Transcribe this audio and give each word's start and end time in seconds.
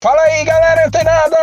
Fala 0.00 0.22
aí, 0.22 0.44
galera 0.44 0.86
antenada! 0.86 1.36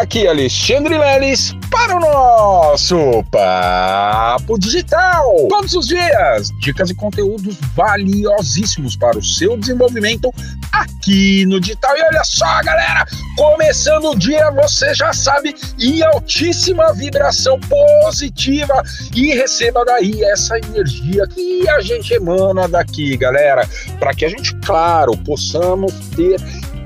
Aqui 0.00 0.26
Alexandre 0.26 0.98
Leles 0.98 1.54
para 1.70 1.96
o 1.96 2.00
nosso 2.00 2.96
Papo 3.30 4.58
Digital. 4.58 5.46
Todos 5.48 5.74
os 5.74 5.86
dias, 5.86 6.50
dicas 6.58 6.90
e 6.90 6.94
conteúdos 6.96 7.56
valiosíssimos 7.76 8.96
para 8.96 9.16
o 9.16 9.22
seu 9.22 9.56
desenvolvimento 9.56 10.34
aqui 10.72 11.46
no 11.46 11.60
digital. 11.60 11.96
E 11.96 12.02
olha 12.02 12.24
só, 12.24 12.60
galera, 12.64 13.06
começando 13.36 14.10
o 14.10 14.18
dia, 14.18 14.50
você 14.50 14.92
já 14.92 15.12
sabe, 15.12 15.54
em 15.78 16.02
altíssima 16.02 16.92
vibração 16.92 17.60
positiva 17.60 18.82
e 19.14 19.36
receba 19.36 19.84
daí 19.84 20.20
essa 20.24 20.58
energia 20.58 21.28
que 21.28 21.68
a 21.68 21.80
gente 21.80 22.12
emana 22.12 22.66
daqui, 22.66 23.16
galera, 23.16 23.68
para 24.00 24.12
que 24.12 24.24
a 24.24 24.28
gente, 24.28 24.52
claro, 24.56 25.16
possamos 25.18 25.92
ter 26.16 26.40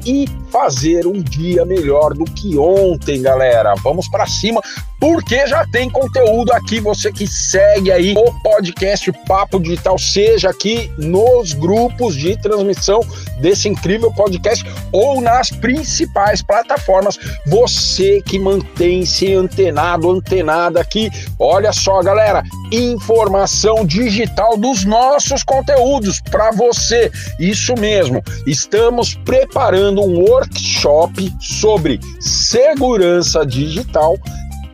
e 0.04 0.26
fazer 0.54 1.04
um 1.04 1.20
dia 1.20 1.64
melhor 1.64 2.14
do 2.14 2.24
que 2.24 2.56
ontem, 2.56 3.20
galera. 3.20 3.74
Vamos 3.82 4.06
para 4.06 4.24
cima, 4.24 4.60
porque 5.00 5.48
já 5.48 5.66
tem 5.66 5.90
conteúdo 5.90 6.52
aqui. 6.52 6.78
Você 6.78 7.10
que 7.10 7.26
segue 7.26 7.90
aí 7.90 8.14
o 8.16 8.32
podcast 8.40 9.10
Papo 9.26 9.58
Digital, 9.58 9.98
seja 9.98 10.50
aqui 10.50 10.92
nos 10.96 11.54
grupos 11.54 12.14
de 12.14 12.40
transmissão 12.40 13.00
desse 13.40 13.68
incrível 13.68 14.12
podcast 14.12 14.64
ou 14.92 15.20
nas 15.20 15.50
principais 15.50 16.40
plataformas. 16.40 17.18
Você 17.48 18.22
que 18.22 18.38
mantém-se 18.38 19.34
antenado, 19.34 20.08
antenada 20.08 20.80
aqui. 20.80 21.10
Olha 21.36 21.72
só, 21.72 22.00
galera, 22.00 22.44
informação 22.70 23.84
digital 23.84 24.56
dos 24.56 24.84
nossos 24.84 25.42
conteúdos 25.42 26.20
para 26.20 26.52
você. 26.52 27.10
Isso 27.40 27.74
mesmo. 27.74 28.22
Estamos 28.46 29.14
preparando 29.14 30.00
um 30.00 30.32
workshop 30.44 31.34
sobre 31.40 31.98
segurança 32.20 33.44
digital 33.44 34.18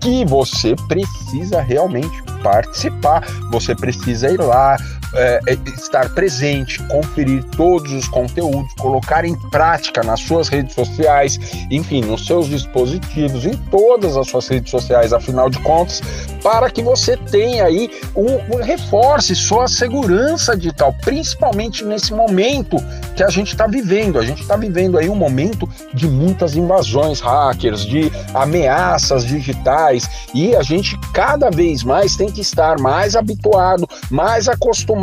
que 0.01 0.24
você 0.24 0.74
precisa 0.88 1.60
realmente 1.60 2.23
participar, 2.43 3.23
você 3.51 3.74
precisa 3.74 4.30
ir 4.30 4.40
lá, 4.40 4.77
é, 5.14 5.40
é, 5.46 5.58
estar 5.74 6.08
presente, 6.14 6.80
conferir 6.84 7.42
todos 7.56 7.92
os 7.92 8.06
conteúdos, 8.08 8.72
colocar 8.74 9.24
em 9.24 9.34
prática 9.50 10.02
nas 10.02 10.20
suas 10.20 10.48
redes 10.48 10.74
sociais, 10.74 11.38
enfim, 11.70 12.02
nos 12.02 12.26
seus 12.26 12.46
dispositivos, 12.48 13.44
em 13.44 13.56
todas 13.70 14.16
as 14.16 14.28
suas 14.28 14.46
redes 14.48 14.70
sociais, 14.70 15.12
afinal 15.12 15.50
de 15.50 15.58
contas, 15.60 16.00
para 16.42 16.70
que 16.70 16.82
você 16.82 17.16
tenha 17.16 17.64
aí 17.64 17.90
um, 18.14 18.56
um 18.56 18.62
reforce 18.62 19.34
sua 19.34 19.66
segurança 19.68 20.56
digital, 20.56 20.94
principalmente 21.02 21.84
nesse 21.84 22.14
momento 22.14 22.76
que 23.16 23.22
a 23.22 23.28
gente 23.28 23.48
está 23.48 23.66
vivendo. 23.66 24.18
A 24.18 24.24
gente 24.24 24.42
está 24.42 24.56
vivendo 24.56 24.96
aí 24.96 25.08
um 25.08 25.14
momento 25.14 25.68
de 25.92 26.06
muitas 26.06 26.54
invasões 26.54 27.20
hackers, 27.20 27.84
de 27.84 28.10
ameaças 28.32 29.24
digitais, 29.24 30.08
e 30.32 30.54
a 30.54 30.62
gente 30.62 30.96
cada 31.12 31.50
vez 31.50 31.82
mais 31.82 32.16
tem 32.16 32.30
que 32.30 32.40
estar 32.40 32.78
mais 32.78 33.16
habituado, 33.16 33.88
mais 34.10 34.48
acostumado 34.48 34.99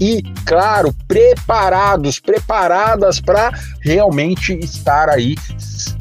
e, 0.00 0.22
claro, 0.44 0.94
preparados, 1.06 2.18
preparadas 2.18 3.20
para 3.20 3.52
realmente 3.80 4.52
estar 4.58 5.08
aí 5.08 5.34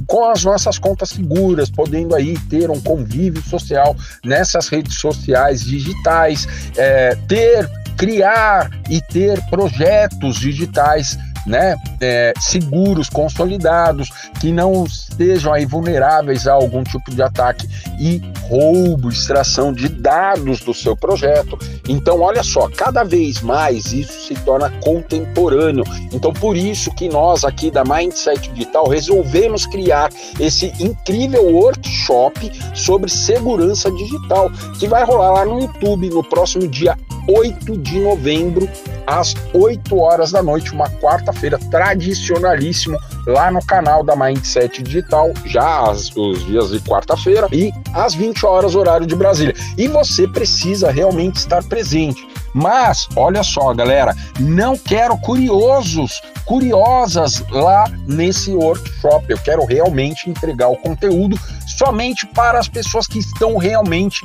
com 0.07 0.29
as 0.29 0.43
nossas 0.43 0.77
contas 0.77 1.09
seguras, 1.09 1.69
podendo 1.69 2.15
aí 2.15 2.37
ter 2.49 2.69
um 2.69 2.79
convívio 2.79 3.41
social 3.43 3.95
nessas 4.23 4.67
redes 4.67 4.97
sociais 4.97 5.63
digitais, 5.63 6.47
é, 6.77 7.15
ter, 7.27 7.69
criar 7.97 8.69
e 8.89 9.01
ter 9.01 9.41
projetos 9.49 10.39
digitais 10.39 11.17
né, 11.45 11.75
é, 12.01 12.33
seguros, 12.39 13.09
consolidados, 13.09 14.09
que 14.39 14.51
não 14.51 14.83
estejam 14.85 15.53
aí 15.53 15.65
vulneráveis 15.65 16.47
a 16.47 16.53
algum 16.53 16.83
tipo 16.83 17.11
de 17.11 17.21
ataque 17.21 17.67
e 17.99 18.21
roubo, 18.43 19.09
extração 19.09 19.73
de 19.73 19.89
dados 19.89 20.61
do 20.61 20.73
seu 20.73 20.95
projeto. 20.95 21.57
Então, 21.87 22.21
olha 22.21 22.43
só, 22.43 22.69
cada 22.69 23.03
vez 23.03 23.41
mais 23.41 23.91
isso 23.93 24.27
se 24.27 24.35
torna 24.43 24.69
contemporâneo. 24.81 25.83
Então, 26.11 26.33
por 26.33 26.55
isso 26.55 26.93
que 26.93 27.09
nós 27.09 27.43
aqui 27.43 27.69
da 27.71 27.83
Mindset 27.83 28.49
Digital 28.51 28.87
resolvemos 28.87 29.65
criar 29.65 30.09
esse 30.39 30.73
incrível 30.79 31.43
workshop 31.45 32.51
sobre 32.73 33.09
segurança 33.09 33.91
digital, 33.91 34.49
que 34.79 34.87
vai 34.87 35.03
rolar 35.03 35.31
lá 35.31 35.45
no 35.45 35.61
YouTube 35.61 36.09
no 36.09 36.23
próximo 36.23 36.67
dia 36.67 36.97
8 37.27 37.77
de 37.77 37.99
novembro, 37.99 38.67
às 39.05 39.33
8 39.53 39.97
horas 39.97 40.31
da 40.31 40.41
noite, 40.41 40.71
uma 40.71 40.89
quarta-feira 40.89 41.57
tradicionalíssimo 41.69 42.97
lá 43.27 43.51
no 43.51 43.63
canal 43.65 44.03
da 44.03 44.15
Mindset 44.15 44.81
Digital, 44.83 45.31
já 45.45 45.89
os 45.91 46.45
dias 46.45 46.69
de 46.69 46.79
quarta-feira 46.81 47.47
e 47.51 47.71
às 47.93 48.13
20 48.13 48.45
horas 48.45 48.75
horário 48.75 49.05
de 49.05 49.15
Brasília. 49.15 49.55
E 49.77 49.87
você 49.87 50.27
precisa 50.27 50.91
realmente 50.91 51.37
estar 51.37 51.63
presente. 51.63 52.27
Mas, 52.53 53.07
olha 53.15 53.41
só, 53.41 53.73
galera, 53.73 54.15
não 54.39 54.77
quero 54.77 55.17
curiosos, 55.17 56.21
curiosas 56.45 57.43
lá 57.49 57.89
nesse 58.07 58.51
workshop. 58.53 59.25
Eu 59.27 59.39
quero 59.39 59.65
realmente 59.65 60.29
entregar 60.29 60.67
o 60.67 60.77
conteúdo 60.77 61.39
somente 61.65 62.27
para 62.27 62.59
as 62.59 62.67
pessoas 62.67 63.07
que 63.07 63.17
estão 63.17 63.57
realmente 63.57 64.23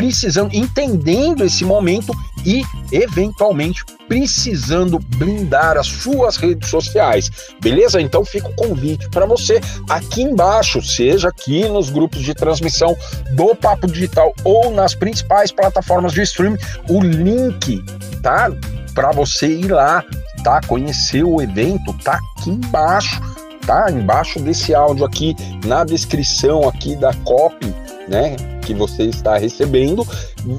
precisando, 0.00 0.54
entendendo 0.54 1.44
esse 1.44 1.62
momento 1.62 2.14
e, 2.42 2.62
eventualmente, 2.90 3.84
precisando 4.08 4.98
blindar 4.98 5.76
as 5.76 5.88
suas 5.88 6.38
redes 6.38 6.70
sociais. 6.70 7.30
Beleza? 7.60 8.00
Então 8.00 8.24
fica 8.24 8.48
o 8.48 8.54
convite 8.54 9.10
para 9.10 9.26
você 9.26 9.60
aqui 9.90 10.22
embaixo, 10.22 10.80
seja 10.80 11.28
aqui 11.28 11.68
nos 11.68 11.90
grupos 11.90 12.22
de 12.22 12.32
transmissão 12.32 12.96
do 13.32 13.54
Papo 13.54 13.86
Digital 13.86 14.32
ou 14.42 14.70
nas 14.70 14.94
principais 14.94 15.52
plataformas 15.52 16.14
de 16.14 16.22
streaming, 16.22 16.56
o 16.88 17.02
link, 17.02 17.84
tá? 18.22 18.50
Para 18.94 19.12
você 19.12 19.48
ir 19.48 19.70
lá, 19.70 20.02
tá? 20.42 20.62
Conhecer 20.66 21.24
o 21.24 21.42
evento, 21.42 21.92
tá 22.02 22.18
aqui 22.38 22.48
embaixo, 22.48 23.20
tá? 23.66 23.90
Embaixo 23.90 24.40
desse 24.40 24.74
áudio 24.74 25.04
aqui, 25.04 25.36
na 25.66 25.84
descrição 25.84 26.66
aqui 26.66 26.96
da 26.96 27.12
copy, 27.12 27.66
né? 28.08 28.59
Que 28.70 28.74
você 28.74 29.04
está 29.04 29.36
recebendo, 29.36 30.06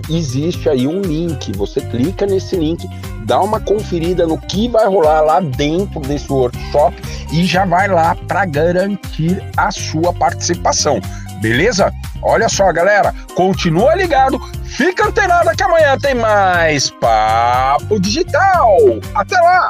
existe 0.10 0.68
aí 0.68 0.86
um 0.86 1.00
link. 1.00 1.54
Você 1.54 1.80
clica 1.80 2.26
nesse 2.26 2.58
link, 2.58 2.86
dá 3.26 3.40
uma 3.40 3.60
conferida 3.60 4.28
no 4.28 4.38
que 4.38 4.68
vai 4.68 4.86
rolar 4.86 5.22
lá 5.22 5.40
dentro 5.40 6.02
desse 6.02 6.32
workshop 6.32 7.02
e 7.32 7.46
já 7.46 7.66
vai 7.66 7.88
lá 7.88 8.14
para 8.28 8.46
garantir 8.46 9.42
a 9.56 9.72
sua 9.72 10.12
participação. 10.12 11.00
Beleza? 11.42 11.92
Olha 12.22 12.50
só, 12.50 12.72
galera, 12.74 13.16
continua 13.34 13.96
ligado, 13.96 14.38
fica 14.66 15.08
antenado 15.08 15.56
que 15.56 15.64
amanhã 15.64 15.98
tem 15.98 16.14
mais 16.14 16.90
Papo 16.90 18.00
Digital. 18.00 18.78
Até 19.16 19.40
lá! 19.40 19.70